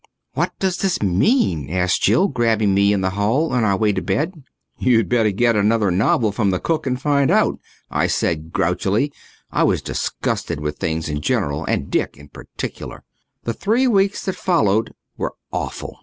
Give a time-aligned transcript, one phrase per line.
[0.33, 4.01] "What does this mean?" asked Jill, grabbing me in the hall on our way to
[4.01, 4.33] bed.
[4.79, 7.59] "You'd better get another novel from the cook and find out,"
[7.91, 9.13] I said grouchily.
[9.51, 13.03] I was disgusted with things in general and Dick in particular.
[13.43, 15.99] The three weeks that followed were awful.